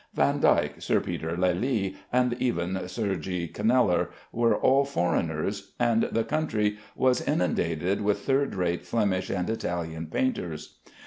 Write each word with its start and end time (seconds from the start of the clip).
Vandyke, 0.15 0.81
Sir 0.81 0.99
Peter 0.99 1.37
Lely, 1.37 1.95
and 2.11 2.33
even 2.41 2.87
Sir 2.87 3.13
G. 3.17 3.47
Kneller, 3.63 4.09
were 4.31 4.55
all 4.57 4.83
foreigners, 4.83 5.73
and 5.79 6.09
the 6.11 6.23
country 6.23 6.79
was 6.95 7.21
inundated 7.21 8.01
with 8.01 8.21
third 8.25 8.55
rate 8.55 8.83
Flemish 8.83 9.29
and 9.29 9.47
Italian 9.47 10.07
painters. 10.07 10.79